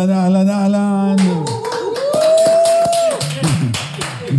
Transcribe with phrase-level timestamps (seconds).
[0.00, 1.16] אהלן, אהלן, אהלן.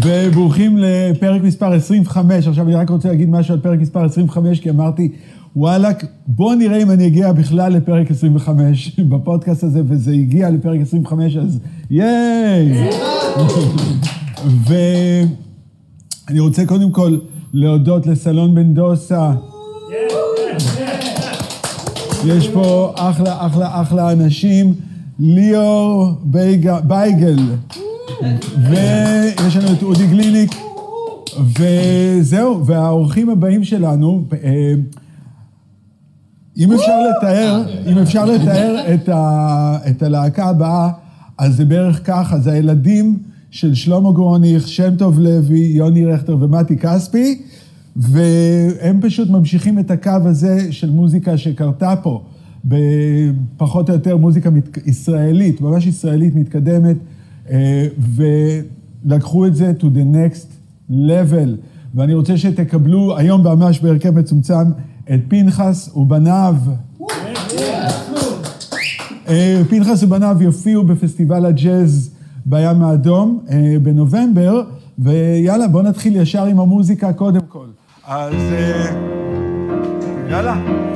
[0.03, 2.47] וברוכים לפרק מספר 25.
[2.47, 5.11] עכשיו אני רק רוצה להגיד משהו על פרק מספר 25, כי אמרתי,
[5.55, 11.37] וואלאק, בוא נראה אם אני אגיע בכלל לפרק 25 בפודקאסט הזה, וזה הגיע לפרק 25,
[11.37, 12.89] אז ייי!
[14.67, 17.17] ואני רוצה קודם כל
[17.53, 19.31] להודות לסלון בן דוסה.
[22.25, 24.90] יש פה אחלה, אחלה, אחלה אנשים.
[25.20, 26.13] ליאור
[26.83, 27.39] בייגל,
[28.70, 30.51] ויש לנו את אודי גליניק,
[31.59, 34.73] וזהו, והאורחים הבאים שלנו, אה,
[36.57, 40.89] אם אפשר לתאר, אם אפשר לתאר את, ה, את הלהקה הבאה,
[41.37, 43.17] אז זה בערך ככה, זה הילדים
[43.51, 47.41] של שלמה גרוניך, שם טוב לוי, יוני רכטר ומתי כספי,
[47.95, 52.21] והם פשוט ממשיכים את הקו הזה של מוזיקה שקרתה פה.
[52.65, 54.49] בפחות או יותר מוזיקה
[54.85, 56.98] ישראלית, ממש ישראלית מתקדמת,
[57.49, 57.87] אה,
[59.05, 60.48] ולקחו את זה to the next
[60.91, 61.49] level.
[61.95, 64.72] ואני רוצה שתקבלו היום ממש בהרכב מצומצם
[65.13, 66.56] את פנחס ובניו.
[69.28, 72.12] אה, פנחס ובניו יופיעו בפסטיבל הג'אז
[72.45, 74.62] בים האדום אה, בנובמבר,
[75.00, 77.66] ויאללה, בואו נתחיל ישר עם המוזיקה קודם כל.
[78.07, 78.34] אז
[80.29, 80.91] יאללה.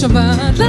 [0.00, 0.59] בשבת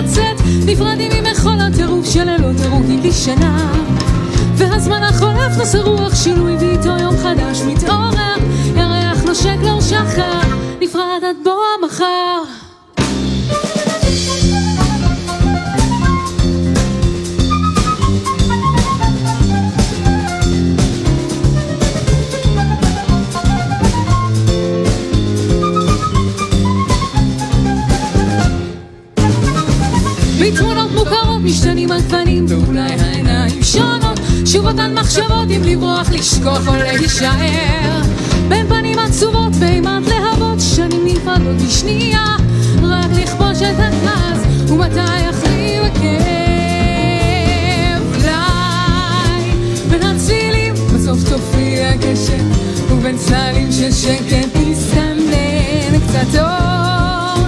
[35.03, 38.03] מחשבות אם לברוח, לשכוח או להישאר.
[38.49, 42.37] בין פנים עצובות ואימת להבות שנים נפרדות בשנייה.
[42.83, 46.13] רק לכבוש את הכעס ומתי יחלים הכאב
[48.15, 49.55] אולי
[49.91, 52.51] בין הצלילים בסוף תופיע גשם
[52.91, 57.47] ובין צללים של שקט תסתנן קצת אור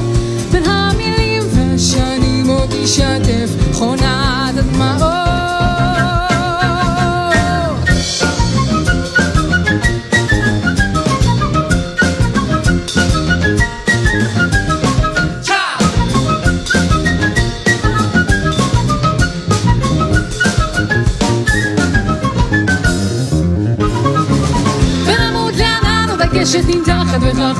[0.52, 4.00] בין המילים והשנים עוד תשתף חונת
[4.58, 5.23] הדמעות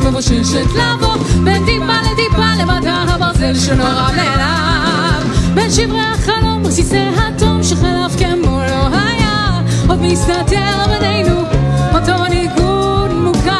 [0.05, 5.23] מבוששת לבוא בין טיפה לטיפה למטה הברזל שנורא נעלם
[5.55, 9.63] בין שברי החלום רסיסי התום שחלף כמו לא היה.
[9.89, 11.41] עוד מסתתר בינינו
[11.95, 13.51] אותו ניגון מוכר.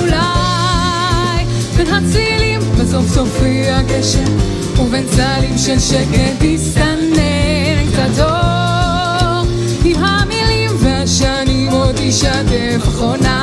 [0.00, 1.44] אולי
[1.76, 4.36] בין הצלילים בסוף סופי הגשם
[4.78, 9.46] ובין צלים של שקט יסתנן קצת אור.
[9.84, 13.41] עם המילים והשנים עוד תשתף אחרונת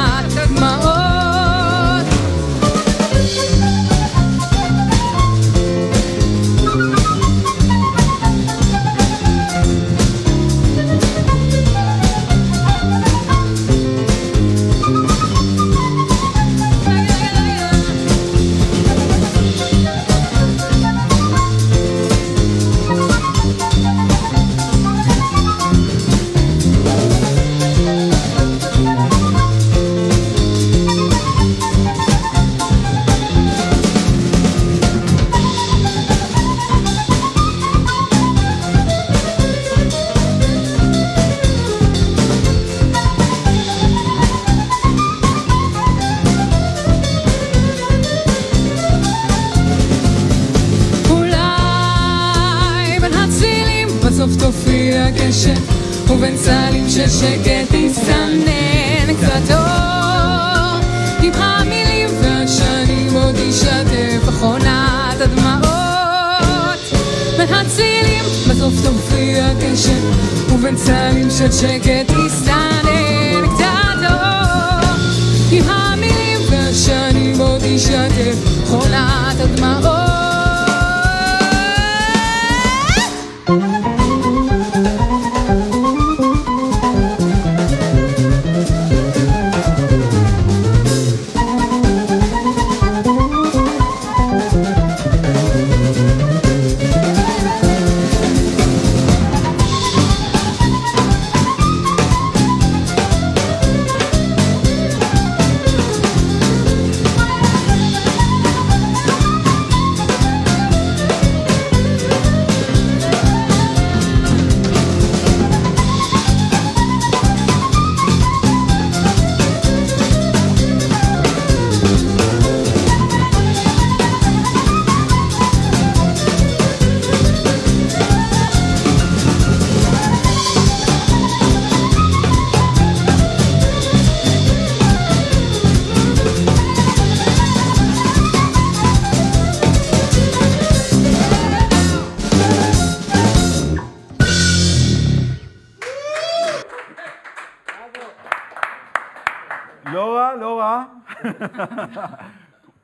[69.80, 74.90] קשת, ובין צהלים של שקט הסתנן קצת אור.
[75.52, 79.99] עם המילים והשנים עוד ישתף אחרונת הדמעות.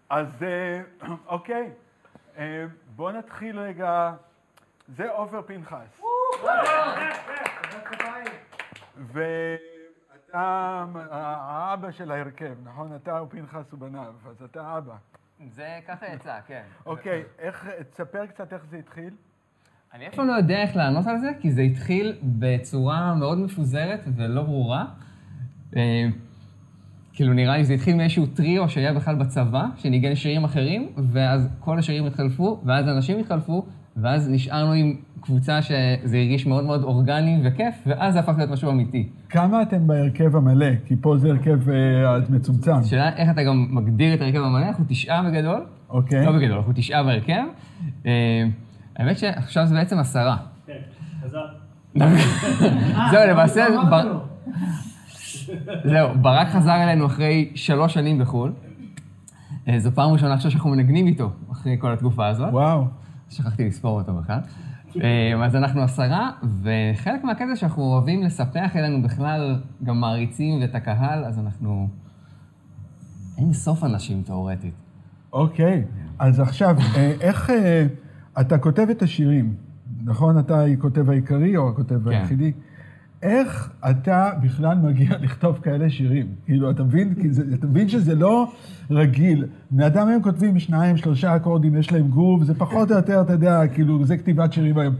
[0.10, 0.82] אז אה,
[1.28, 1.70] אוקיי,
[2.38, 2.66] אה,
[2.96, 4.14] בוא נתחיל רגע.
[4.88, 6.02] זה עופר פנחס.
[8.98, 12.96] ואתה האבא של ההרכב, נכון?
[12.96, 14.96] אתה ופנחס ובניו, אז אתה אבא.
[15.46, 16.64] זה ככה יצא, כן.
[16.86, 19.14] אוקיי, איך, תספר קצת איך זה התחיל.
[19.94, 24.00] אני אף פעם לא יודע איך לענות על זה, כי זה התחיל בצורה מאוד מפוזרת
[24.16, 24.86] ולא ברורה.
[27.16, 31.50] אה, כאילו נראה לי זה התחיל מאיזשהו טריו שהיה בכלל בצבא, שניגן שירים אחרים, ואז
[31.60, 33.66] כל השירים התחלפו, ואז אנשים התחלפו,
[33.98, 38.72] ואז נשארנו עם קבוצה שזה הרגיש מאוד מאוד אורגני וכיף, ואז זה הפך להיות משהו
[38.72, 39.10] אמיתי.
[39.30, 40.76] כמה אתם בהרכב המלא?
[40.86, 42.74] כי פה זה הרכב אה, מצומצם.
[42.76, 45.66] השאלה איך אתה גם מגדיר את ההרכב המלא, אנחנו תשעה בגדול.
[45.90, 46.26] אוקיי.
[46.26, 47.44] לא בגדול, אנחנו תשעה בהרכב.
[48.06, 48.44] אה,
[48.98, 50.38] האמת שעכשיו זה בעצם עשרה.
[50.68, 50.74] כן,
[51.24, 51.46] חזר.
[53.12, 54.20] זהו, למעשה, בר-
[55.84, 58.54] זהו, ברק חזר אלינו אחרי שלוש שנים בחו"ל.
[59.68, 62.54] אה, זו פעם ראשונה עכשיו שאנחנו מנגנים איתו, אחרי כל התקופה הזאת.
[62.54, 62.88] וואו.
[63.30, 64.40] שכחתי לספור אותו בכלל.
[65.04, 66.32] אה, אז אנחנו עשרה,
[66.64, 71.88] וחלק מהקטע שאנחנו אוהבים לספח אלינו בכלל גם מעריצים ואת הקהל, אז אנחנו...
[73.38, 74.74] אין סוף אנשים תאורטית.
[75.34, 75.84] אוקיי,
[76.20, 77.50] אז עכשיו, אה, איך
[78.42, 79.54] אתה כותב את השירים,
[80.04, 80.40] נכון?
[80.40, 82.54] אתה הכותב העיקרי או הכותב כן.
[83.26, 86.26] איך אתה בכלל מגיע לכתוב כאלה שירים?
[86.46, 87.14] כאילו, אתה מבין?
[87.22, 88.52] כי אתה מבין שזה לא
[88.92, 89.46] רגיל.
[89.72, 93.34] בני אדם היום כותבים שניים, שלושה אקורדים, יש להם גרוב, זה פחות או יותר, אתה
[93.34, 94.96] יודע, כאילו, זה כתיבת שירים היום.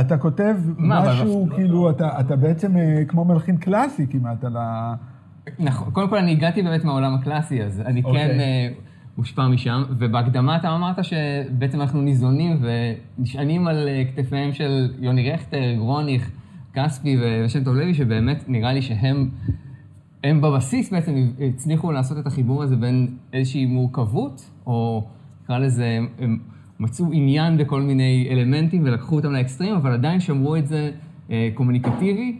[0.00, 4.56] אתה כותב מה, אבל- משהו, כאילו, אתה, אתה בעצם אה, כמו מלחין קלאסי כמעט על
[4.56, 4.94] ה...
[5.58, 8.28] נכון, קודם כל אני הגעתי באמת מהעולם הקלאסי, אז אני אוקיי.
[8.28, 8.68] כן אה,
[9.18, 12.62] מושפע משם, ובהקדמה אתה אמרת שבעצם אנחנו ניזונים
[13.18, 16.30] ונשענים על אה, כתפיהם של יוני רכטר, גרוניך,
[16.74, 19.28] כספי ושם טוב לוי, שבאמת נראה לי שהם
[20.24, 21.14] הם בבסיס בעצם
[21.48, 25.06] הצליחו לעשות את החיבור הזה בין איזושהי מורכבות, או
[25.44, 26.38] נקרא לזה, הם
[26.80, 30.90] מצאו עניין בכל מיני אלמנטים ולקחו אותם לאקסטרים, אבל עדיין שמרו את זה
[31.30, 32.38] אה, קומוניקטיבי,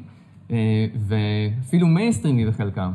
[0.51, 2.93] אה, ואפילו מיינסטרימי בחלקם.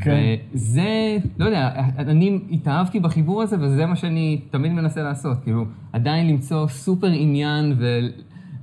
[0.00, 0.16] כן.
[0.54, 5.38] וזה, לא יודע, אני התאהבתי בחיבור הזה, וזה מה שאני תמיד מנסה לעשות.
[5.42, 7.74] כאילו, עדיין למצוא סופר עניין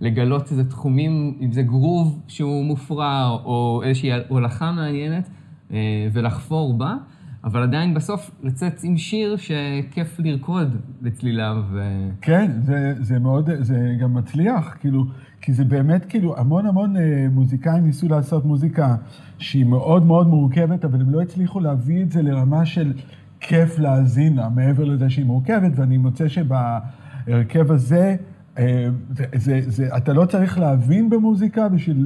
[0.02, 5.30] ולגלות איזה תחומים, אם זה גרוב שהוא מופרע, או איזושהי הולכה מעניינת,
[5.74, 6.96] אה, ולחפור בה,
[7.44, 11.58] אבל עדיין בסוף לצאת עם שיר שכיף לרקוד לצליליו.
[11.72, 15.06] ו- כן, זה, זה מאוד, זה גם מצליח, כאילו,
[15.42, 18.96] כי זה באמת, כאילו, המון המון אה, מוזיקאים ניסו לעשות מוזיקה
[19.38, 22.94] שהיא מאוד מאוד מורכבת, אבל הם לא הצליחו להביא את זה לרמה של
[23.40, 28.16] כיף להאזין לה, מעבר לזה שהיא מורכבת, ואני מוצא שבהרכב הזה,
[28.58, 32.06] זה, זה, זה, אתה לא צריך להבין במוזיקה בשביל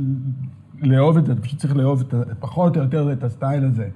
[0.81, 3.87] לאהוב את זה, אתה פשוט צריך לאהוב את, פחות או יותר את הסטייל הזה.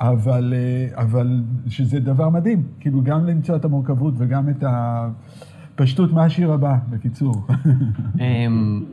[0.00, 6.24] אבל, אה, אבל שזה דבר מדהים, כאילו גם למצוא את המורכבות וגם את הפשטות מה
[6.24, 7.46] השיר הבא, בקיצור.
[8.20, 8.84] אמ,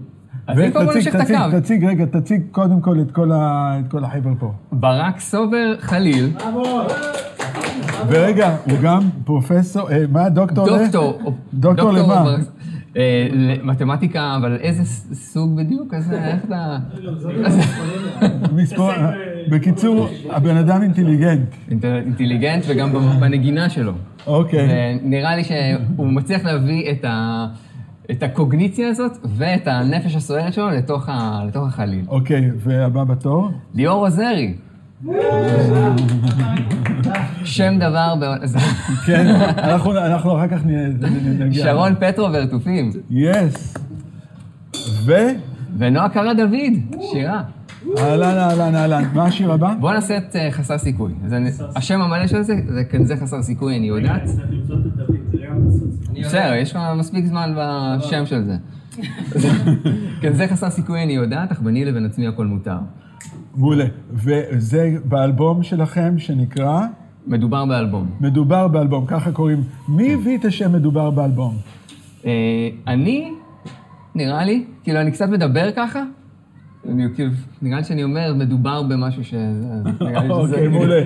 [0.57, 1.37] ותציג, תציג.
[1.59, 4.53] תציג, רגע, תציג קודם כל את כל, ה, את כל החבר'ה פה.
[4.71, 6.29] ברק סובר חליל,
[8.07, 10.67] ורגע, הוא גם פרופסור, אה, מה, דוקטור?
[10.67, 11.33] דוקטור.
[11.53, 12.35] דוקטור למה?
[12.97, 13.27] אה,
[13.63, 14.83] מתמטיקה, אבל איזה
[15.15, 15.93] סוג בדיוק?
[15.93, 16.77] איזה, איך אתה...
[18.55, 18.91] מספור...
[19.51, 21.47] בקיצור, הבן אדם אינטליגנט.
[21.71, 23.91] אינטל- אינטליגנט וגם בנגינה שלו.
[24.27, 24.67] אוקיי.
[25.03, 27.45] ונראה לי שהוא מצליח להביא את, ה,
[28.11, 32.05] את הקוגניציה הזאת ואת הנפש הסוערת שלו לתוך, ה, לתוך החליל.
[32.07, 33.49] אוקיי, והבא בתור?
[33.73, 34.53] ליאור עוזרי.
[37.43, 38.45] שם דבר, ב...
[38.45, 38.59] זה-
[39.05, 39.27] כן,
[39.57, 40.59] אנחנו אנחנו אחר כך
[41.39, 41.63] נגיע.
[41.63, 42.91] שרון פטרו ורטופים.
[43.09, 43.73] יס.
[45.05, 45.13] ו...
[45.77, 47.41] ונועה קרא דוד, שירה.
[47.97, 49.03] אהלן, אהלן, אהלן.
[49.13, 49.73] מה השיר הבא?
[49.79, 51.13] בואו נעשה את אה, חסר סיכוי.
[51.27, 51.39] זה,
[51.75, 54.21] השם המלא של זה, זה כנזה חסר סיכוי, אני יודעת.
[56.25, 58.55] בסדר, יש לך מספיק זמן בשם של זה.
[60.21, 62.77] כנזה חסר סיכוי, אני יודעת, אך ביני לבין עצמי הכל מותר.
[63.55, 63.85] מעולה.
[64.11, 66.81] וזה באלבום שלכם שנקרא
[67.27, 68.09] מדובר באלבום.
[68.21, 69.63] מדובר באלבום, ככה קוראים.
[69.87, 71.55] מי הביא את השם מדובר באלבום?
[72.25, 72.31] אה,
[72.87, 73.31] אני,
[74.15, 76.03] נראה לי, כאילו, אני קצת מדבר ככה.
[76.89, 79.33] אני כאילו, נראה לי שאני אומר, מדובר במשהו ש...
[80.29, 81.01] אוקיי, מעולה.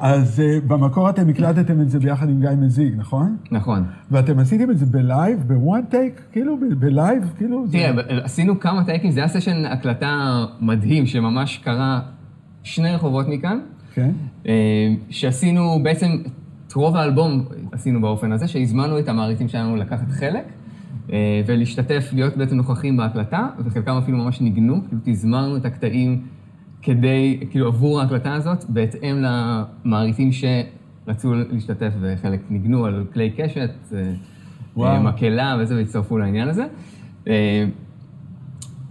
[0.00, 3.36] אז אה, במקור אתם הקלטתם את זה ביחד עם גיא מזיג, נכון?
[3.50, 3.84] נכון.
[4.10, 6.22] ואתם עשיתם את זה בלייב, ב one take?
[6.32, 7.32] כאילו, בלייב?
[7.36, 7.64] כאילו?
[7.70, 7.90] תראה,
[8.22, 12.00] עשינו כמה טייקים, זה היה סשן הקלטה מדהים, שממש קרה
[12.62, 13.58] שני רחובות מכאן,
[13.94, 14.10] כן.
[14.46, 14.52] אה,
[15.10, 16.06] שעשינו בעצם,
[16.68, 20.44] את רוב האלבום עשינו באופן הזה, שהזמנו את המעריצים שלנו לקחת חלק,
[21.46, 26.20] ולהשתתף, להיות בעצם נוכחים בהקלטה, וחלקם אפילו ממש ניגנו, כאילו תזמרנו את הקטעים
[26.82, 34.12] כדי, כאילו עבור ההקלטה הזאת, בהתאם למעריצים שרצו להשתתף, וחלק ניגנו על כלי קשת, אה,
[34.76, 34.92] וואו.
[34.92, 36.66] אה, מקהלה וזה, והצטרפו לעניין הזה.
[37.28, 37.64] אה,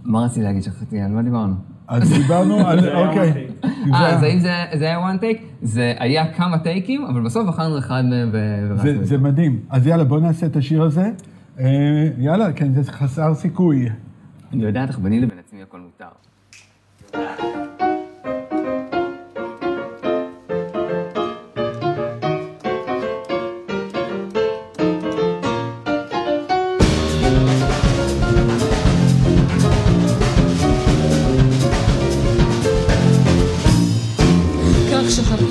[0.04, 0.62] מה רציתי להגיד?
[0.62, 1.54] שכחתי, על מה דיברנו?
[1.88, 2.78] אז דיברנו על...
[3.06, 3.46] אוקיי.
[3.64, 5.42] אה, אז האם זה, היה one take?
[5.62, 9.04] זה היה כמה טייקים, אבל בסוף בחרנו אחד מהם ו-.
[9.04, 9.60] זה מדהים.
[9.70, 11.10] אז יאללה, בואו נעשה את השיר הזה.
[11.60, 13.88] אה, יאללה, כן, זה חסר סיכוי.
[14.52, 16.06] אני יודעת איך ביני לבין עצמי הכל מותר.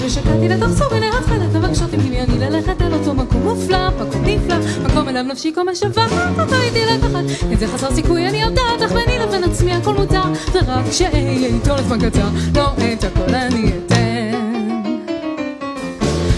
[0.06, 2.81] ושקעתי לתוך סוג עיני התחלת מבקשות עם דמיוני ללכת
[3.56, 4.56] מופלא, מקום נפלא,
[4.86, 6.06] מקום אליו נפשי כה משווה,
[6.40, 10.24] אותו איתי לקחת, את זה חסר סיכוי אני יודעת, אך ביני לבין עצמי הכל מותר,
[10.54, 14.32] זה רק שאהיה איתו לזמן קצר, לא את הכל אני אתן.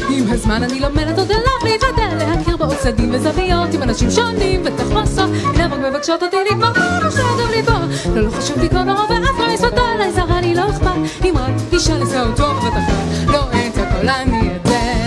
[0.09, 5.29] עם הזמן אני לומדת עוד אליו להתוודע, להכיר בו צדדים וזוויות עם אנשים שונים ותחמוסות,
[5.55, 6.67] הנה רק מבקשות אותי לגמור,
[7.03, 7.71] מה שטוב ליבו,
[8.15, 11.33] לא לא חשוב לי כל ברוב ואף לא יספתה עליי זרה לי לא אכפת, אם
[11.37, 15.02] רק תשאל איזה אותו בבת אחת, לא את הכל אני אתן.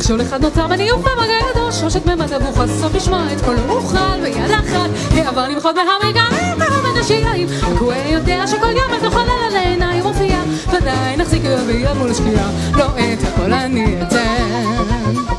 [0.00, 4.20] מכשול אחד נותר ואני עופה מגע ידו שלושת ממד עבורך סוף לשמוע את קולו אוכל
[4.22, 6.24] ביד אחת העבר למחות בהריגה
[6.56, 10.38] את הרמת השיליים רק הוא יודע שכל יום את נוכל על העיניים מופיע
[10.68, 15.29] ודאי נחזיק ביד מול השקיעה לא את הכל אני אתן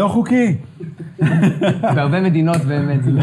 [0.00, 0.54] לא חוקי.
[1.82, 3.22] בהרבה מדינות באמת זה לא-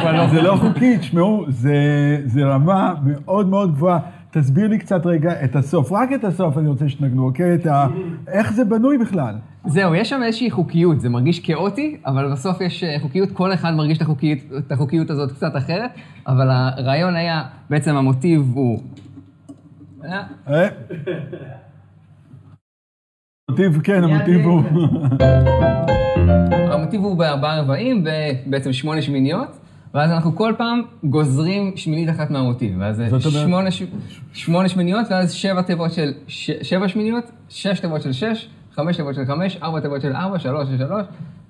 [0.00, 0.28] כבר לא...
[0.30, 3.98] זה לא חוקי, תשמעו, זה- רמה מאוד מאוד גבוהה.
[4.30, 7.54] תסביר לי קצת רגע את הסוף, רק את הסוף אני רוצה שתנגנו, אוקיי?
[7.54, 7.86] את ה...
[8.28, 9.34] איך זה בנוי בכלל?
[9.66, 13.70] זהו, יש שם איזושהי חוקיות, זה מרגיש כאוטי, אבל בסוף יש אה, חוקיות, כל אחד
[13.74, 15.90] מרגיש את החוקיות, את החוקיות הזאת קצת אחרת,
[16.26, 18.78] אבל הרעיון היה, בעצם המוטיב הוא...
[23.48, 24.62] המוטיב, כן, המוטיב הוא...
[26.72, 28.04] המוטיב הוא בארבעה רבעים,
[28.46, 29.58] בעצם שמונה שמיניות,
[29.94, 32.76] ואז אנחנו כל פעם גוזרים שמינית אחת מהמוטיב.
[32.78, 33.08] ואז זה
[34.32, 36.50] שמונה, שמיניות, ואז שבע תיבות של ש...
[36.62, 40.68] שבע שמיניות, שש תיבות של שש, חמש תיבות של חמש, ארבע תיבות של ארבע, שלוש
[40.68, 41.06] של שלוש,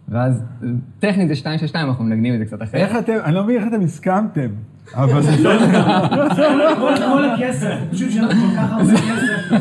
[0.08, 0.42] ואז
[1.00, 2.74] טכנית זה 2 של 2, אנחנו מנגנים את זה קצת אחרת.
[2.74, 4.48] איך אתם, אני לא מבין איך אתם הסכמתם.
[4.94, 6.76] אבל זה בסדר.
[7.12, 9.52] כל הכסף, פשוט שאנחנו כל כך הרבה כסף.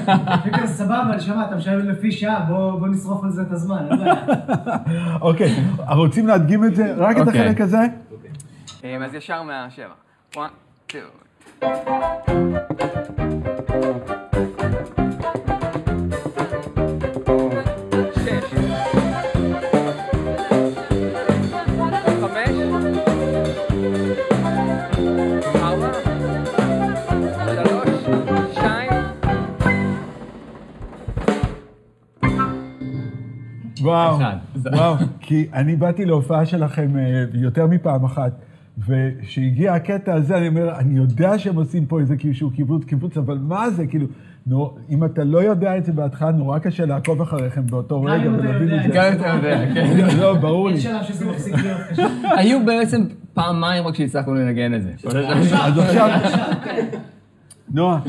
[0.47, 4.13] וכן, סבבה, נשמה, אתה משלם לפי שעה, בוא נשרוף על זה את הזמן, אין בעיה.
[5.21, 6.93] אוקיי, אבל רוצים להדגים את זה?
[6.97, 7.41] רק את אוקיי.
[7.41, 7.79] החלק הזה?
[8.83, 9.93] אה, אז ישר מהשבע.
[10.33, 10.49] 1,
[10.87, 11.03] 2.
[33.83, 34.35] וואו, אחד.
[34.55, 38.31] וואו, כי אני באתי להופעה שלכם אה, יותר מפעם אחת,
[38.87, 43.37] וכשהגיע הקטע הזה, אני אומר, אני יודע שהם עושים פה איזה איזשהו קיבוץ, קיבוץ, אבל
[43.37, 44.07] מה זה, כאילו,
[44.47, 48.79] נו, אם אתה לא יודע את זה בהתחלה, נורא קשה לעקוב אחריכם באותו רגע ולהבין
[48.79, 48.89] את זה.
[48.93, 50.17] גם אם אתה יודע, כן.
[50.19, 50.73] לא, ברור לי.
[50.73, 52.07] אין שלב שזה מפסיק להיות קשה.
[52.37, 54.91] היו בעצם פעמיים רק שהצלחנו לנגן את זה.
[55.05, 56.09] אז עכשיו,
[57.71, 57.99] נועה,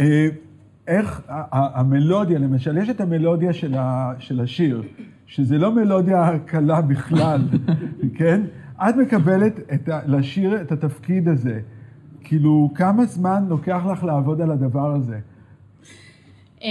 [0.00, 0.28] אה,
[0.90, 1.22] איך
[1.52, 4.82] המלודיה, למשל, יש את המלודיה של ה- של השיר,
[5.26, 7.40] שזה לא מלודיה קלה בכלל,
[8.18, 8.40] כן?
[8.88, 11.60] את מקבלת את ה- לשיר את התפקיד הזה.
[12.24, 15.18] כאילו, כמה זמן לוקח לך לעבוד על הדבר הזה?
[16.62, 16.68] אה,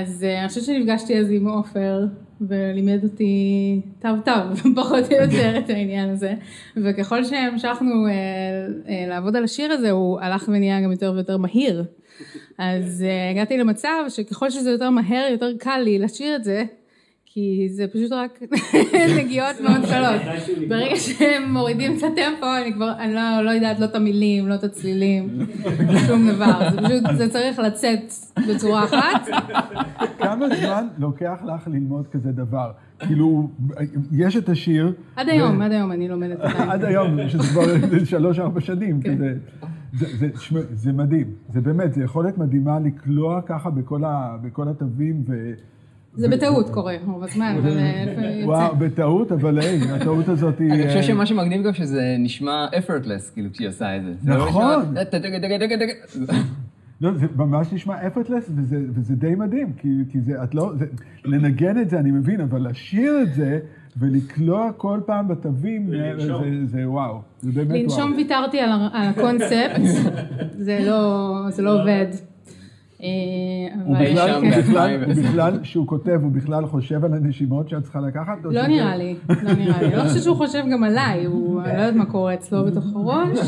[0.00, 2.06] אז אה, אני חושבת שנפגשתי אז עם עופר,
[2.40, 4.34] ולימד אותי טוב טוב,
[4.82, 6.34] פחות או יותר את העניין הזה.
[6.76, 11.84] וככל שהמשכנו אה, לעבוד על השיר הזה, הוא הלך ונהיה גם יותר ויותר מהיר.
[12.58, 16.64] אז אה, הגעתי למצב שככל שזה יותר מהר, יותר קל לי לשיר את זה.
[17.32, 18.40] כי זה פשוט רק
[19.18, 20.22] נגיעות מאוד קלות.
[20.68, 24.54] ברגע שהם מורידים את הטמפו, אני כבר, אני לא, לא יודעת לא את המילים, לא
[24.54, 25.38] את הצלילים,
[26.06, 26.70] שום דבר.
[26.70, 28.12] זה פשוט, זה צריך לצאת
[28.48, 29.28] בצורה אחת.
[30.18, 32.70] כמה זמן לוקח לך ללמוד כזה דבר?
[32.98, 33.50] כאילו,
[34.12, 34.92] יש את השיר.
[35.16, 36.38] עד היום, עד היום אני לומדת.
[36.40, 37.64] עד היום, שזה כבר
[38.04, 39.14] שלוש-ארבע שנים, כן.
[39.14, 39.34] כזה.
[39.92, 40.28] זה, זה,
[40.72, 45.52] זה מדהים, זה באמת, זה יכולת מדהימה לקלוע ככה בכל, ה, בכל התווים ו...
[46.14, 48.74] זה בטעות קורה רוב הזמן, אבל אה, לפעמים וואו, יוצא.
[48.74, 50.72] בטעות, אבל היי, הטעות הזאת היא...
[50.72, 54.12] אני חושב אה, שמה שמגניב גם שזה נשמע effortless, כאילו, כשהיא עושה את זה.
[54.18, 54.94] זה לא נכון.
[57.00, 60.86] לא, זה ממש נשמע effortless, וזה, וזה די מדהים, כי, כי זה, את לא, זה,
[61.24, 63.58] לנגן את זה אני מבין, אבל לשיר את זה
[63.98, 65.90] ולקלוע כל פעם בתווים,
[66.64, 67.82] זה, וואו, זה באמת וואו.
[67.82, 69.80] לנשום ויתרתי על הקונספט,
[70.66, 72.06] זה לא זה לא עובד.
[73.02, 73.08] אה,
[73.84, 74.52] הוא בכלל, כן.
[74.52, 75.20] הוא ב-2010.
[75.20, 78.38] בכלל, כשהוא כותב, הוא בכלל חושב על הנשימות שאת צריכה לקחת?
[78.44, 79.86] לא נראה לי, לא נראה לי.
[79.86, 82.84] אני לא חושבת שהוא חושב גם עליי, הוא, אני לא יודעת מה קורה אצלו בתוך
[82.94, 83.38] הראש.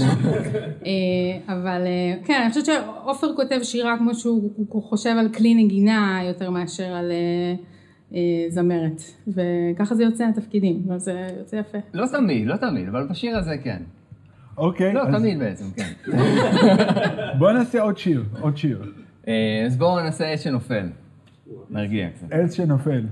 [0.86, 5.54] אה, אבל אה, כן, אני חושבת שעופר כותב שירה כמו שהוא הוא חושב על כלי
[5.54, 7.12] נגינה יותר מאשר על
[8.48, 9.02] זמרת.
[9.28, 11.78] וככה זה יוצא התפקידים, וזה יוצא יפה.
[11.94, 13.82] לא תמיד, לא תמיד, אבל בשיר הזה כן.
[14.58, 15.92] אוקיי, לא, אז תמיד בעצם, כן.
[17.38, 18.92] בוא נעשה עוד שיר, עוד שיר.
[19.28, 20.88] אה, אז בואו נעשה עץ שנופל.
[21.70, 22.26] נרגיע קצת.
[22.30, 23.02] עץ שנופל.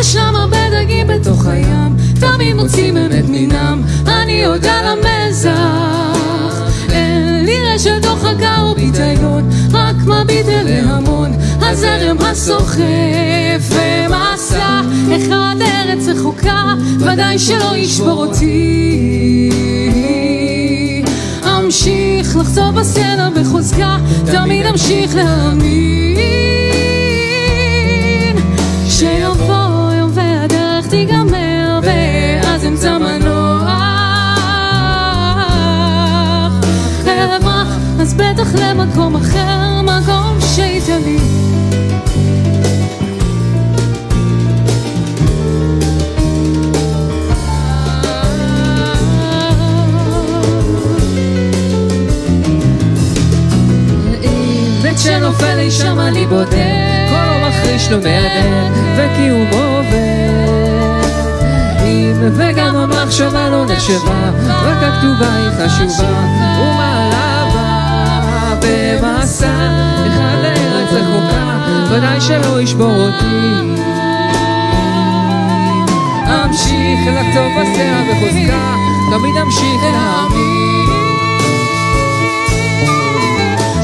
[0.00, 5.50] ישנם הרבה דגים בתוך הים, תמיד מוצאים אמת מינם, אני יודע למזח.
[6.92, 14.80] אין לי רשת או חכה או ביטאון, רק מביט אל ההמון, הזרם הסוחף ומסע,
[15.16, 19.50] אחד ארץ רחוקה, ודאי שלא ישבור אותי.
[21.58, 23.96] אמשיך לחצוב בסלע בחוזקה,
[24.32, 26.09] תמיד אמשיך להאמין.
[38.10, 41.00] אז בטח למקום אחר, מקום שייתן
[54.96, 61.00] שנופל אי שם אני בודד, כל מחריש לו מהדהד, וקיומו עובר.
[61.84, 66.24] אם וגם המחשבה לא נחשבה, רק הכתובה היא חשובה,
[66.60, 67.39] ומעלבה
[68.62, 69.46] במסע,
[70.06, 71.58] אחד לארץ רחוקה,
[71.90, 73.70] ודאי שלא ישבור אותי.
[76.26, 78.74] אמשיך לכתוב בסלע בחוזקה,
[79.10, 80.86] תמיד אמשיך להאמין.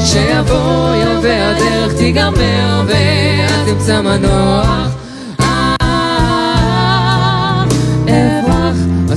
[0.05, 4.97] שיבוא יום והדרך תיגמר ואז אמצע מנוח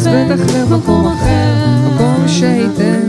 [0.00, 1.54] אז בטח למקום אחר,
[1.94, 2.99] מקום שייתן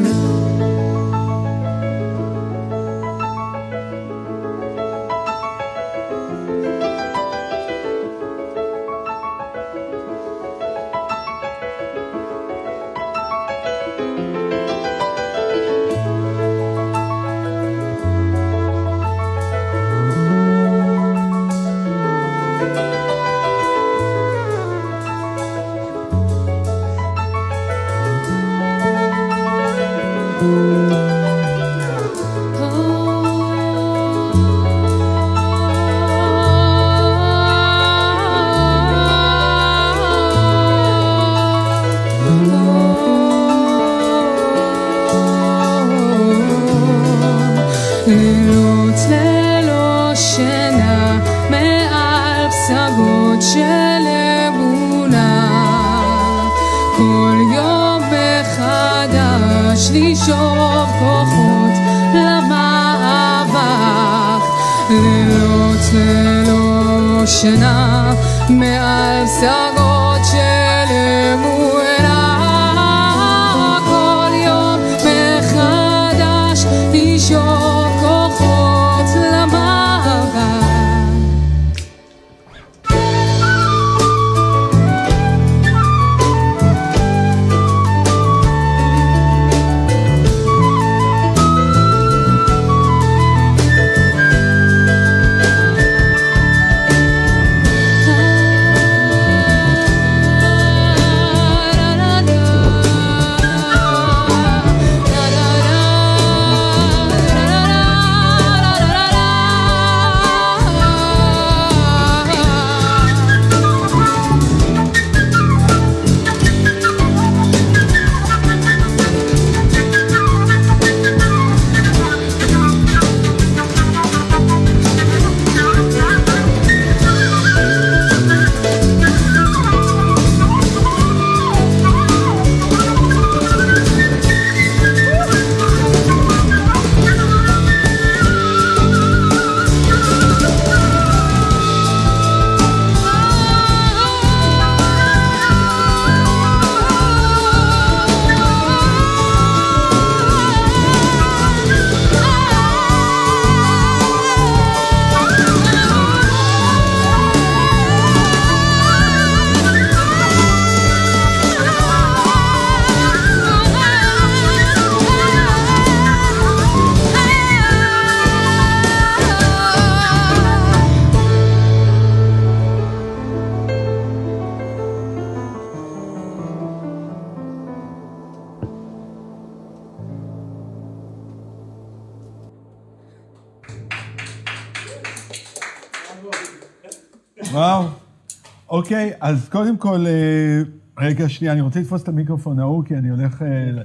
[188.82, 190.62] אוקיי, אז קודם כל, אה,
[191.00, 193.42] רגע, שנייה, אני רוצה לתפוס את המיקרופון ההוא, כי אני הולך...
[193.42, 193.82] אה,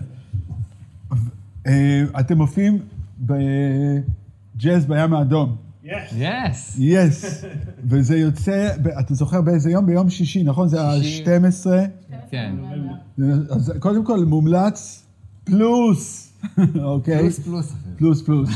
[1.66, 2.78] אה, אתם מופיעים
[3.20, 5.56] בג'אז בים האדום.
[6.16, 6.76] יס.
[6.78, 7.44] יס.
[7.84, 8.68] וזה יוצא,
[9.00, 9.86] אתה זוכר באיזה יום?
[9.86, 10.68] ביום שישי, נכון?
[10.68, 11.24] זה שישי.
[11.30, 11.66] ה-12.
[12.30, 12.54] כן.
[13.50, 15.06] אז קודם כל, מומלץ
[15.44, 16.32] פלוס,
[16.82, 17.18] אוקיי?
[17.18, 17.72] פלוס פלוס.
[17.96, 18.50] פלוס פלוס.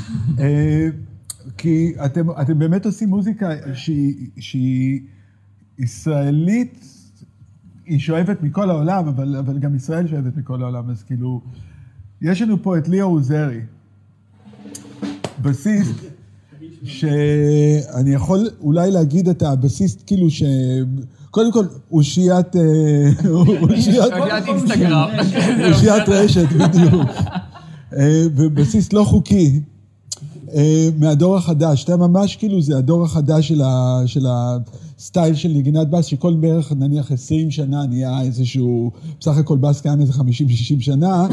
[1.59, 3.51] כי אתם, אתם באמת עושים מוזיקה
[4.41, 5.01] שהיא
[5.81, 6.85] ישראלית,
[7.87, 11.41] היא שואבת מכל העולם, אבל, אבל גם ישראל שואבת מכל העולם, אז כאילו,
[12.23, 13.61] יש לנו פה את ליאור עוזרי,
[15.43, 15.95] בסיסט,
[16.85, 20.43] שאני יכול אולי להגיד את הבסיסט, כאילו ש...
[21.31, 22.57] קודם כל, אושיית...
[22.57, 22.63] אה,
[23.29, 24.13] אושיית...
[24.21, 25.09] אושיית אינסטגרם.
[25.73, 27.09] אושיית רשת, בדיוק.
[27.97, 29.80] אה, ובסיס לא חוקי, אה,
[30.99, 31.85] מהדור החדש.
[31.85, 36.73] אתה ממש כאילו, זה הדור החדש של, ה, של הסטייל של נגינת בס, שכל בערך,
[36.73, 40.17] נניח, 20 שנה נהיה איזשהו, בסך הכל בס קיים איזה 50-60
[40.81, 41.27] שנה,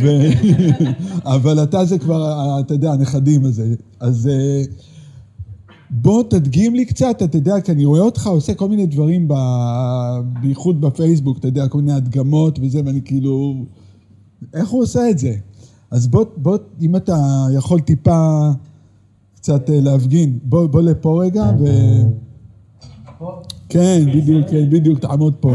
[0.00, 0.06] ו...
[1.34, 3.74] אבל אתה זה כבר, אתה יודע, הנכדים הזה.
[4.00, 4.62] אז אה,
[5.90, 9.34] בוא תדגים לי קצת, אתה יודע, כי אני רואה אותך עושה כל מיני דברים, ב...
[10.40, 13.64] בייחוד בפייסבוק, אתה יודע, כל מיני הדגמות וזה, ואני כאילו...
[14.54, 15.34] איך הוא עושה את זה?
[15.90, 17.16] אז בוא, בוא, אם אתה
[17.52, 18.48] יכול טיפה
[19.36, 21.64] קצת אה, להפגין, בוא, בוא לפה רגע, ו...
[23.68, 25.54] כן, בדיוק, כן, בדיוק, תעמוד פה.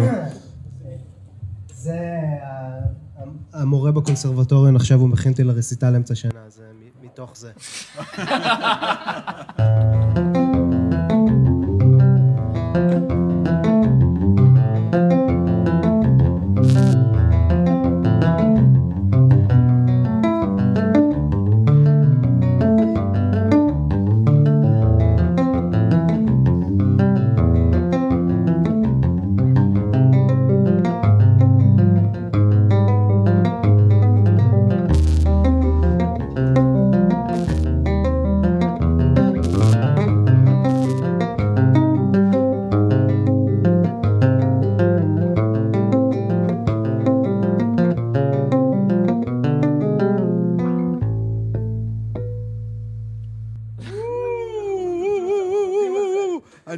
[1.75, 1.99] זה
[3.53, 6.63] המורה בקונסרבטוריון, עכשיו הוא מכין אותי לרסיטל אמצע שנה, זה
[7.03, 7.51] מתוך זה.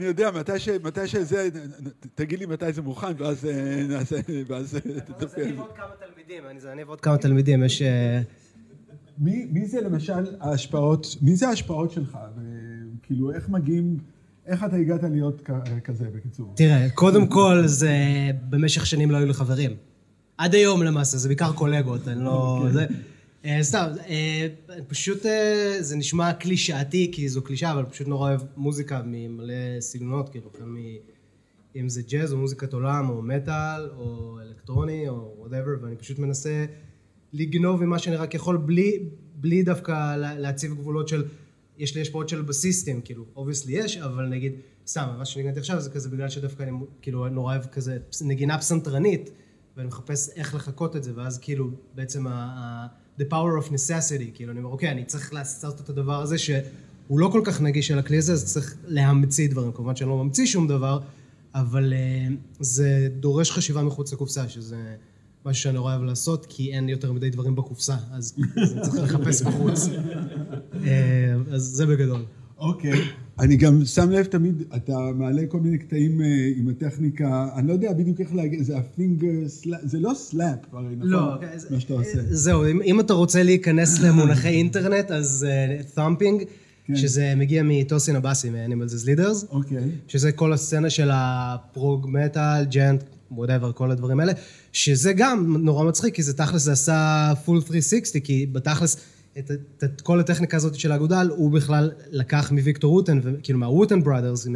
[0.05, 1.49] אני יודע, מתי ש- מתי שזה,
[2.15, 4.15] תגיד לי מתי זה מוכן, ואז אה, נעשה,
[4.47, 5.41] ואז אה, תטפל.
[5.41, 7.81] אני ועוד כמה תלמידים, אני ועוד כמה תלמידים, יש...
[7.81, 8.21] אה,
[9.17, 12.17] מי, מי זה למשל ההשפעות, מי זה ההשפעות שלך?
[13.03, 13.97] כאילו, איך מגיעים,
[14.45, 15.49] איך אתה הגעת להיות
[15.83, 16.53] כזה, בקיצור?
[16.55, 17.93] תראה, קודם כל זה
[18.49, 19.71] במשך שנים לא היו לי חברים.
[20.37, 22.65] עד היום למעשה, זה בעיקר קולגות, אני לא...
[22.71, 22.85] זה...
[23.45, 24.47] אה, סתם, אה,
[24.87, 30.29] פשוט אה, זה נשמע קלישאתי, כי זו קלישאה, אבל פשוט נורא אוהב מוזיקה ממלא סגנונות,
[30.29, 30.75] כאילו, מ...
[31.75, 36.65] אם זה ג'אז או מוזיקת עולם או מטאל או אלקטרוני או whatever, ואני פשוט מנסה
[37.33, 41.23] לגנוב ממה שאני רק יכול בלי, בלי דווקא לה- להציב גבולות של,
[41.77, 44.53] יש לי השפעות של בסיסטים, כאילו, obviously יש, אבל נגיד,
[44.87, 49.29] סתם, מה שניגנתי עכשיו זה כזה בגלל שדווקא אני כאילו נורא אוהב כזה נגינה פסנתרנית,
[49.77, 53.04] ואני מחפש איך לחקות את זה, ואז כאילו בעצם ה...
[53.19, 57.19] the power of necessity, כאילו, אני אומר, אוקיי, אני צריך לעשות את הדבר הזה שהוא
[57.19, 59.71] לא כל כך נגיש על הכלי הזה, אז צריך להמציא דברים.
[59.71, 60.99] כמובן שאני לא ממציא שום דבר,
[61.55, 64.95] אבל uh, זה דורש חשיבה מחוץ לקופסה, שזה
[65.45, 69.03] משהו שאני נורא אוהב לעשות, כי אין יותר מדי דברים בקופסה, אז, אז אני צריך
[69.03, 69.85] לחפש בחוץ.
[69.85, 70.75] uh,
[71.53, 72.25] אז זה בגדול.
[72.57, 73.01] אוקיי.
[73.39, 77.73] אני גם שם לב תמיד, אתה מעלה כל מיני קטעים אה, עם הטכניקה, אני לא
[77.73, 81.09] יודע בדיוק איך להגיד, זה ה finger slap, זה לא slap הרי, נכון?
[81.09, 81.35] לא,
[81.69, 82.19] מה שאתה עושה.
[82.29, 86.45] זהו, אם, אתה רוצה להיכנס למונחי אינטרנט, אז uh, thumping,
[86.85, 86.95] כן.
[86.95, 89.83] שזה מגיע מטוסין אבסי, מ-Animals as Leaders, אוקיי.
[90.07, 94.33] שזה כל הסצנה של הפרוג מטאל, djent, whatever, כל הדברים האלה,
[94.73, 98.97] שזה גם נורא מצחיק, כי זה תכלס, זה עשה full 360, כי בתכלס,
[99.39, 104.03] את, את, את כל הטכניקה הזאת של האגודל, הוא בכלל לקח מוויקטור ווטן, כאילו מהווטן
[104.03, 104.47] brothers,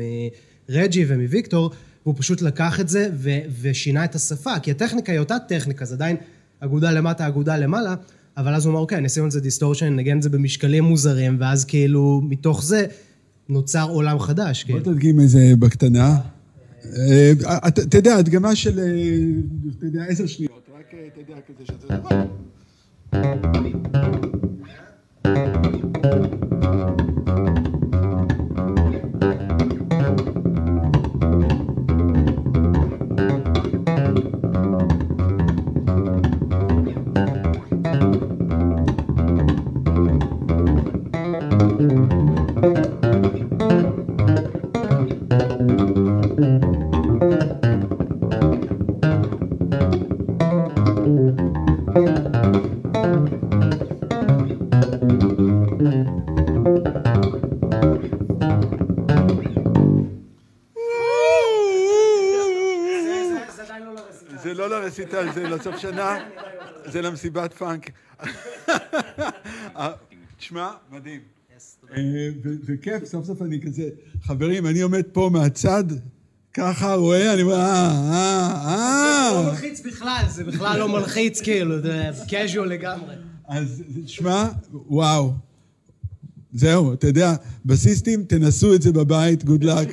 [0.69, 1.71] מרג'י ומוויקטור,
[2.05, 3.29] והוא פשוט לקח את זה ו,
[3.61, 6.17] ושינה את השפה, כי הטכניקה היא אותה טכניקה, זה עדיין
[6.59, 7.95] אגודל למטה, אגודל למעלה,
[8.37, 11.37] אבל אז הוא אמר, אוקיי, אני אשים על זה דיסטורשן, נגן את זה במשקלים מוזרים,
[11.39, 12.85] ואז כאילו, מתוך זה
[13.49, 14.93] נוצר עולם חדש, בוא כאילו.
[14.93, 16.17] תדגים איזה בקטנה.
[16.85, 17.31] אה,
[17.67, 18.85] אתה אתה יודע, הדגמה של, אה,
[19.77, 22.23] אתה יודע, עשר שניות, רק, אה, אתה יודע, כזה שאתה...
[25.23, 26.39] thank you
[64.59, 66.17] לא לרסיטל, זה לסוף שנה,
[66.85, 67.91] זה למסיבת פאנק.
[70.37, 71.19] תשמע, מדהים.
[71.97, 72.29] אה,
[72.65, 73.89] וכיף, סוף סוף אני כזה,
[74.23, 75.83] חברים, אני עומד פה מהצד,
[76.53, 77.91] ככה רואה, אני אומר, אה,
[78.65, 79.49] אה, לא אה.
[79.49, 83.15] מלחיץ בכלל, זה בכלל לא מלחיץ, כאילו, זה casual לגמרי.
[83.47, 85.33] אז תשמע, וואו.
[86.53, 89.87] זהו, אתה יודע, בסיסטים, תנסו את זה בבית, גוד לק.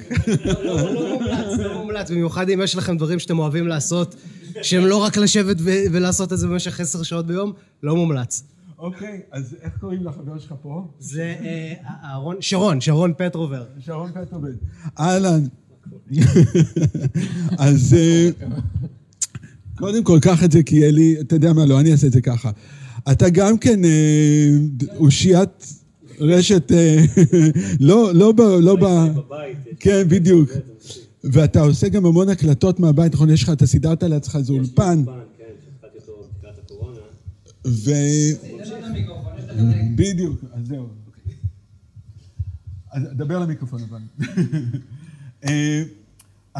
[0.64, 4.14] לא מומלץ, לא מומלץ, במיוחד אם יש לכם דברים שאתם אוהבים לעשות,
[4.62, 8.42] שהם לא רק לשבת ו- ולעשות את זה במשך עשר שעות ביום, לא מומלץ.
[8.79, 10.88] אוקיי, אז איך קוראים לחבר שלך פה?
[10.99, 11.73] זה אה,
[12.05, 13.64] אהרון, שרון, שרון פטרובר.
[13.79, 14.57] שרון פטרוביץ'.
[14.99, 15.45] אהלן.
[17.59, 18.29] אז אה,
[19.77, 22.12] קודם כל, קח את זה כי יהיה לי, אתה יודע מה, לא, אני אעשה את
[22.12, 22.51] זה ככה.
[23.12, 24.49] אתה גם כן אה,
[24.97, 25.75] אושיית
[26.21, 26.73] רשת,
[27.81, 28.40] לא, לא ב...
[28.40, 28.87] לא ב...
[29.81, 30.51] כן, בדיוק.
[31.24, 33.31] ואתה עושה גם המון הקלטות מהבית, נכון?
[33.31, 35.05] יש לך, אתה סידרת לעצמך איזה אולפן.
[37.66, 37.90] ו...
[39.96, 40.88] בדיוק, אז זהו.
[42.92, 44.00] אז דבר למיקרופון אבל.
[45.44, 45.83] אה,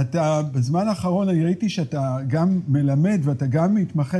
[0.00, 4.18] אתה, בזמן האחרון אני ראיתי שאתה גם מלמד ואתה גם מתמחה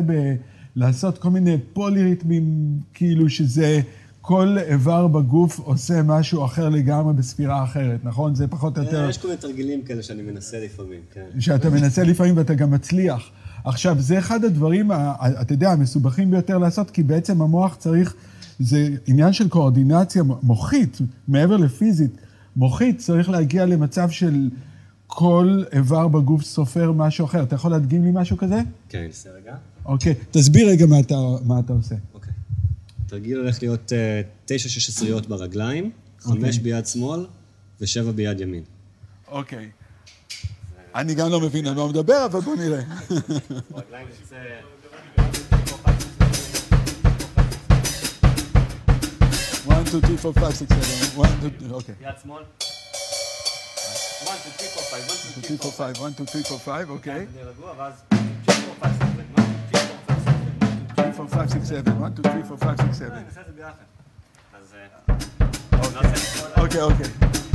[0.76, 3.80] בלעשות כל מיני פוליריתמים, כאילו שזה
[4.27, 8.35] כל איבר בגוף עושה משהו אחר לגמרי בספירה אחרת, נכון?
[8.35, 9.07] זה פחות או יותר...
[9.11, 11.41] יש כל מיני תרגילים כאלה שאני מנסה לפעמים, כן.
[11.41, 13.31] שאתה מנסה לפעמים ואתה גם מצליח.
[13.64, 14.91] עכשיו, זה אחד הדברים,
[15.41, 18.14] אתה יודע, המסובכים ביותר לעשות, כי בעצם המוח צריך,
[18.59, 20.99] זה עניין של קואורדינציה מוחית,
[21.29, 22.16] מעבר לפיזית.
[22.57, 24.51] מוחית צריך להגיע למצב של
[25.07, 27.43] כל איבר בגוף סופר משהו אחר.
[27.43, 28.61] אתה יכול להדגים לי משהו כזה?
[28.89, 29.55] כן, ננסה רגע.
[29.85, 30.14] אוקיי.
[30.31, 31.14] תסביר רגע מה אתה,
[31.45, 31.95] מה אתה עושה.
[33.17, 33.33] אוקיי.
[33.33, 35.91] התרגיל הולך להיות אה, תשע שש עשיריות ברגליים,
[36.21, 37.27] חמש ביד שמאל
[37.81, 38.64] ושבע ביד ימין.
[39.29, 39.71] אוקיי.
[40.95, 42.81] אני גם לא מבין על מה הוא מדבר, אבל בוא נראה.
[43.71, 44.37] ברגליים נצא...
[49.67, 51.25] one, two, three, four, five, six, seven.
[51.25, 51.95] one, two, three, אוקיי.
[52.01, 52.43] יד שמאל.
[54.25, 56.89] 1, 2, 3, 4, 5, 1, 2, 3, 4, 5, 1, 2, 3, 4, 5,
[56.89, 57.27] אוקיי.
[57.45, 57.95] רגוע, ואז
[58.51, 58.55] 6,
[61.17, 63.27] 4, 5, 6, 7, 1, 2, 3, 4, 5, 6, 7.
[66.55, 67.45] 3, 4, 5,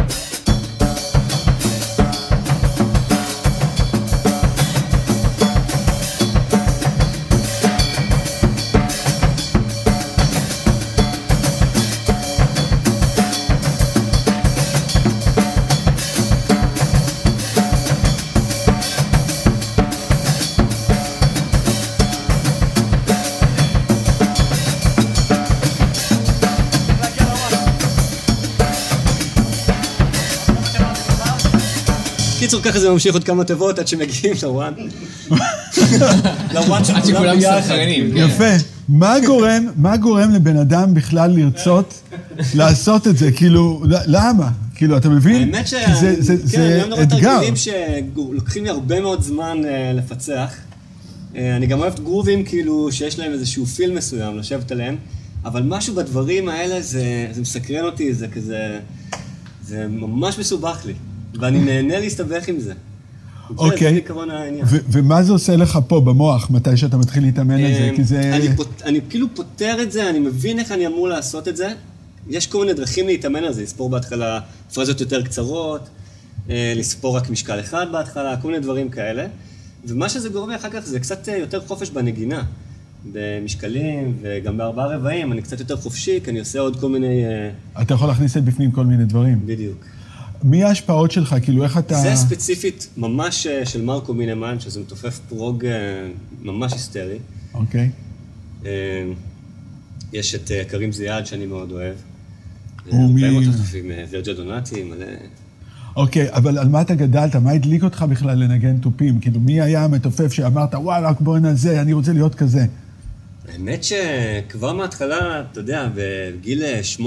[32.51, 34.73] קיצור, ככה זה ממשיך עוד כמה תיבות עד שמגיעים לוואן.
[36.53, 37.57] לוואן של עד שכולם כולם ביחד.
[37.57, 38.11] מסתנכרנים.
[38.11, 38.17] כן.
[38.17, 38.65] יפה.
[38.89, 42.01] מה גורם, מה גורם לבן אדם בכלל לרצות
[42.59, 43.31] לעשות את זה?
[43.31, 44.49] כאילו, למה?
[44.75, 45.35] כאילו, אתה מבין?
[45.35, 45.73] האמת ש...
[45.73, 47.33] זה, זה, כן, זה אני אתגר.
[47.33, 50.53] תרגילים שלוקחים לי הרבה מאוד זמן אה, לפצח.
[51.35, 54.95] אה, אני גם אוהב גרובים כאילו שיש להם איזשהו פיל מסוים לשבת עליהם,
[55.45, 58.79] אבל משהו בדברים האלה זה, זה מסקרן אותי, זה כזה...
[59.67, 60.93] זה ממש מסובך לי,
[61.39, 62.73] ואני נהנה להסתבך עם זה.
[63.57, 64.01] אוקיי.
[64.91, 67.89] ומה זה עושה לך פה במוח, מתי שאתה מתחיל להתאמן על זה?
[67.89, 68.39] אמ, כי זה...
[68.84, 71.73] אני, כאילו פותר את זה, אני מבין איך אני אמור לעשות את זה.
[72.29, 74.39] יש כל מיני דרכים להתאמן על זה, לספור בהתחלה
[74.73, 75.89] פרזות יותר קצרות,
[76.49, 79.27] אה, לספור רק משקל אחד בהתחלה, כל מיני דברים כאלה.
[79.86, 82.43] ומה שזה גורם לי אחר כך זה קצת אה, יותר חופש בנגינה.
[83.13, 87.25] במשקלים וגם בארבעה רבעים, אני קצת יותר חופשי, כי אני עושה עוד כל מיני...
[87.25, 89.39] אה, אתה יכול להכניס בפנים כל מיני דברים.
[89.45, 89.86] בדיוק.
[90.43, 91.35] מי ההשפעות שלך?
[91.43, 91.95] כאילו, איך אתה...
[91.95, 95.71] זה ספציפית ממש אה, של מרקו מינמן, שזה מתופף פרוג אה,
[96.41, 97.17] ממש היסטרי.
[97.53, 97.89] אוקיי.
[98.65, 98.71] אה,
[100.13, 101.95] יש את קרים זיאד שאני מאוד אוהב.
[102.89, 105.05] הוא הרבה מאוד תופפים, וירג'ה דונטי, מלא...
[105.95, 107.35] אוקיי, אבל על מה אתה גדלת?
[107.35, 109.19] מה הדליק אותך בכלל לנגן תופים?
[109.19, 112.65] כאילו, מי היה המתופף שאמרת, וואלה, בוא נזה, אני רוצה להיות כזה?
[113.53, 116.63] האמת שכבר מההתחלה, אתה יודע, בגיל
[116.97, 117.03] 8-9,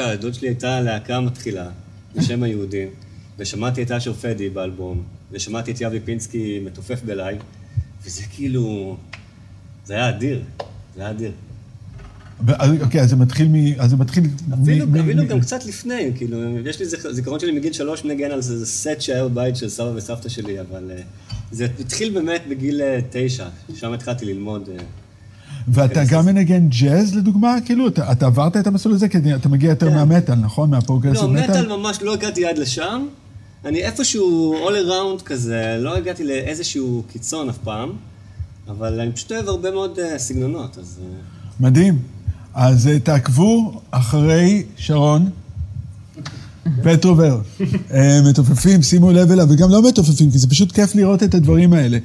[0.00, 1.68] לדוד שלי הייתה להקה מתחילה,
[2.16, 2.88] בשם היהודים,
[3.38, 5.02] ושמעתי את אשר פדי באלבום,
[5.32, 7.38] ושמעתי את אבי פינסקי מתופף בלייב,
[8.04, 8.96] וזה כאילו...
[9.86, 10.42] זה היה אדיר,
[10.96, 11.32] זה היה אדיר.
[12.82, 13.80] אוקיי, אז זה מתחיל מ...
[13.80, 14.24] אז זה מתחיל...
[14.62, 18.04] אפילו, מ- אפילו מ- גם קצת לפני, כאילו, יש לי זיכ- זיכרון שלי מגיל שלוש
[18.04, 21.02] מנגן על זה, זה סט שהיה בבית של סבא וסבתא שלי, אבל אה,
[21.52, 24.68] זה התחיל באמת בגיל אה, תשע, שם התחלתי ללמוד.
[25.68, 27.56] ואתה כן, גם מנגן ג'אז, לדוגמה?
[27.64, 29.08] כאילו, אתה, אתה עברת את המסלול הזה?
[29.08, 29.94] כי אתה מגיע יותר כן.
[29.94, 30.70] מהמטאל, נכון?
[30.70, 31.50] מהפרוגרסיב לא, מטאל?
[31.50, 33.06] מטאל ממש לא הגעתי עד לשם.
[33.64, 37.92] אני איפשהו all around כזה, לא הגעתי לאיזשהו קיצון אף פעם.
[38.68, 41.00] אבל אני פשוט אוהב הרבה מאוד אה, סגנונות, אז...
[41.02, 41.06] אה,
[41.60, 41.98] מדהים.
[42.54, 45.30] אז אה, תעקבו אחרי שרון
[46.82, 47.40] פטרובר.
[48.28, 51.98] מתופפים, שימו לב אליו, וגם לא מתופפים, כי זה פשוט כיף לראות את הדברים האלה.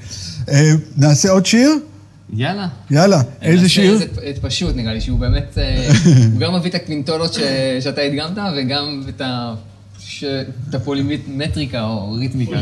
[0.97, 1.69] נעשה עוד שיר?
[2.33, 2.67] יאללה.
[2.91, 3.93] יאללה, איזה שיר?
[3.93, 5.89] איזה- את פשוט, נראה לי, שהוא באמת, אה,
[6.33, 7.39] הוא גם מביא את הקלינטולות ש-
[7.83, 9.21] שאתה הדגמת, וגם את
[10.75, 12.59] הפולימטריקה או ריתמיקה.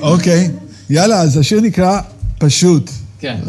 [0.00, 0.50] אוקיי.
[0.90, 2.00] יאללה, אז השיר נקרא
[2.38, 2.90] פשוט.
[3.20, 3.36] כן.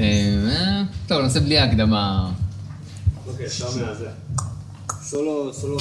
[0.00, 2.30] אה, טוב, נעשה בלי ההקדמה.
[3.26, 4.06] אוקיי, עכשיו מהזה.
[5.02, 5.78] סולו, סולו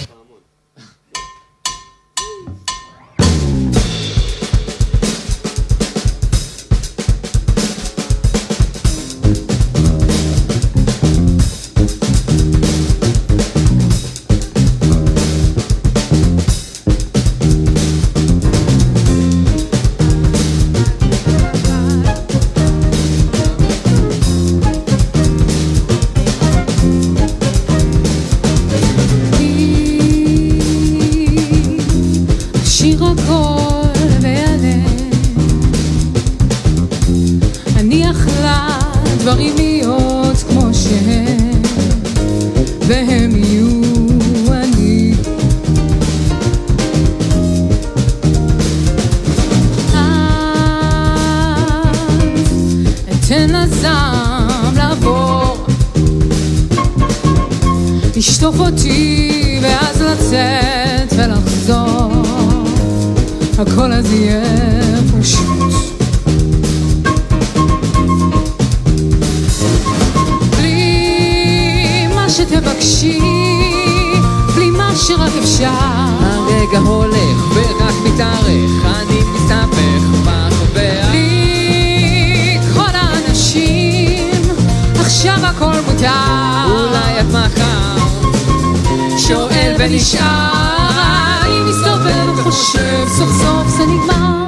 [89.89, 94.47] ונשאר, אני מסתובב וחושב, סוף סוף זה נגמר.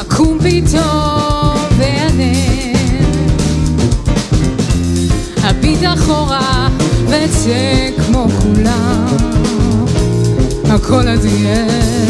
[0.00, 0.38] אקום
[7.96, 9.06] כמו כולם,
[10.70, 12.09] הכל אז יהיה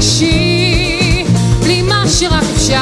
[0.00, 1.24] שתבקשי,
[1.60, 2.76] בלי מה שרק אפשר.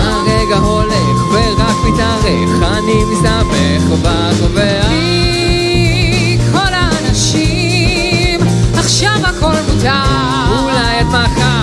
[0.00, 4.88] הרגע הולך ורק מתארך, אני מסתבך בחוויה.
[4.88, 8.40] בלי כל האנשים,
[8.74, 9.90] עכשיו הכל מותר.
[10.62, 11.53] אולי עד מחר,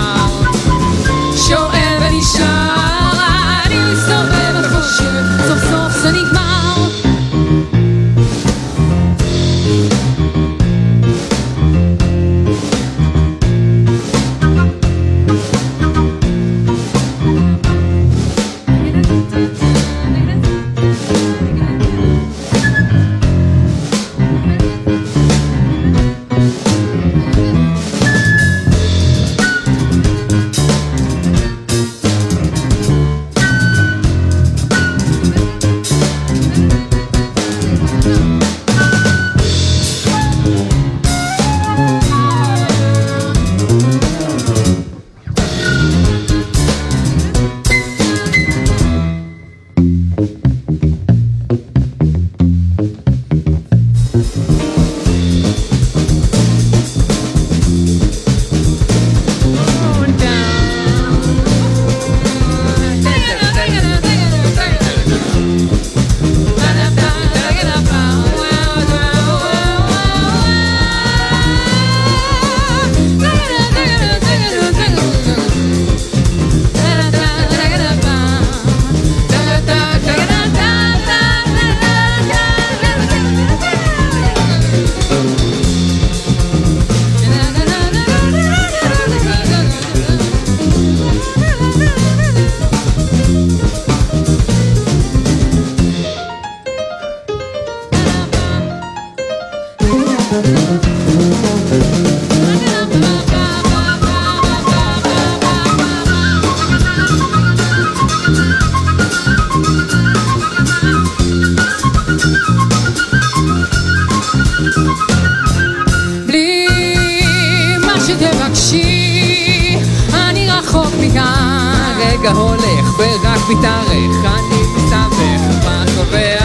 [123.42, 126.38] אז מתארך, אני מסתבך, מה קובע?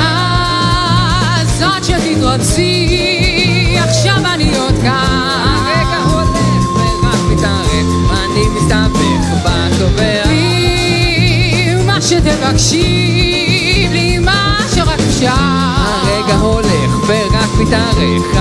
[1.41, 2.87] אז עוד שתתרוצי,
[3.79, 5.27] עכשיו אני עוד כאן.
[5.65, 10.23] הרגע הולך ורק מתארך, אני מסתבך, מה קובע?
[11.85, 15.31] מה שתבקשי, בלי מה שרק אפשר.
[15.33, 18.36] הרגע הולך ורק מתארך.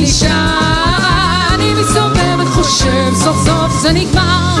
[0.00, 4.56] ונשאר, אני מסתובבת חושב סוף סוף זה נגמר.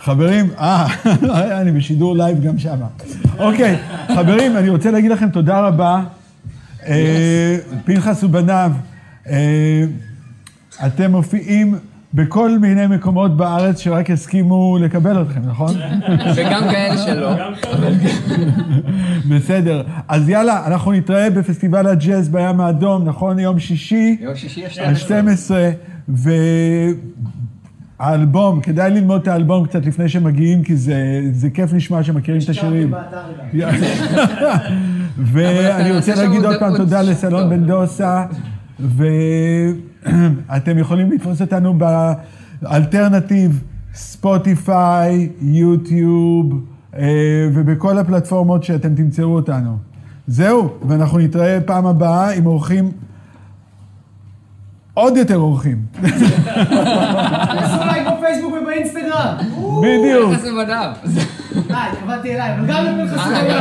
[0.00, 0.86] חברים, אה,
[1.60, 2.86] אני בשידור לייב גם שמה.
[3.40, 3.76] אוקיי,
[4.14, 6.02] חברים, אני רוצה להגיד לכם תודה רבה.
[6.86, 8.72] אה, פנחס ובניו,
[9.28, 9.84] אה,
[10.86, 11.78] אתם מופיעים
[12.14, 15.74] בכל מיני מקומות בארץ שרק הסכימו לקבל אתכם, נכון?
[16.36, 17.32] וגם כאלה שלא.
[19.30, 19.82] בסדר.
[20.08, 23.38] אז יאללה, אנחנו נתראה בפסטיבל הג'אז בים האדום, נכון?
[23.38, 24.16] יום שישי.
[24.20, 25.50] יום שישי ה-12.
[28.00, 30.96] ה-12, והאלבום, כדאי ללמוד את האלבום קצת לפני שמגיעים, כי זה,
[31.32, 32.92] זה כיף לשמוע שמכירים את השירים.
[35.18, 37.50] ואני רוצה נעשה שם להגיד עוד- פעם תודה לסלון.
[37.50, 38.24] בן דוסה,
[38.80, 41.78] ואתם יכולים לתפוס אותנו
[42.62, 43.62] באלטרנטיב,
[43.94, 46.60] ספוטיפיי, יוטיוב,
[46.96, 47.08] אה,
[47.54, 49.76] ובכל הפלטפורמות שאתם תמצאו אותנו.
[50.26, 52.90] זהו, ואנחנו נתראה פעם הבאה עם אורחים,
[54.94, 55.78] עוד יותר אורחים.
[58.80, 59.34] ובאינסטגרם.
[59.82, 60.30] בדיוק.
[60.30, 60.90] פנחס ובניו.
[61.70, 63.60] אה, התכוונתי אליי, אבל גם לפנחס ובניו.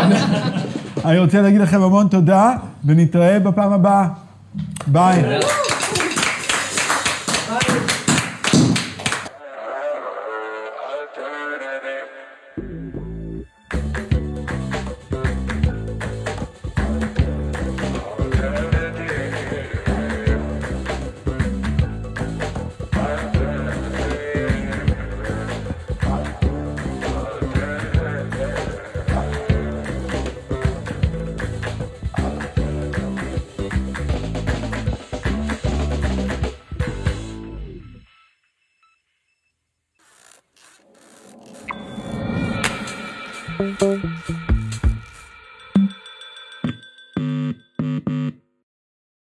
[1.06, 2.52] אני רוצה להגיד לכם המון תודה,
[2.86, 4.08] ונתראה בפעם הבאה.
[4.88, 5.40] ביי.